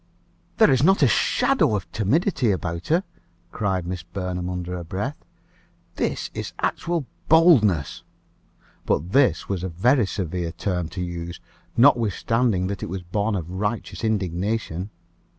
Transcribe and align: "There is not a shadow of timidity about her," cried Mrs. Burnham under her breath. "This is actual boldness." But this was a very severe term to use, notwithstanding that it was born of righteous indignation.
"There 0.57 0.71
is 0.71 0.81
not 0.81 1.03
a 1.03 1.07
shadow 1.07 1.75
of 1.75 1.91
timidity 1.91 2.49
about 2.49 2.87
her," 2.87 3.03
cried 3.51 3.85
Mrs. 3.85 4.05
Burnham 4.11 4.49
under 4.49 4.75
her 4.75 4.83
breath. 4.83 5.23
"This 5.93 6.31
is 6.33 6.53
actual 6.57 7.05
boldness." 7.29 8.01
But 8.87 9.11
this 9.11 9.47
was 9.47 9.63
a 9.63 9.69
very 9.69 10.07
severe 10.07 10.53
term 10.53 10.89
to 10.97 11.01
use, 11.03 11.39
notwithstanding 11.77 12.65
that 12.65 12.81
it 12.81 12.89
was 12.89 13.03
born 13.03 13.35
of 13.35 13.51
righteous 13.51 14.03
indignation. 14.03 14.89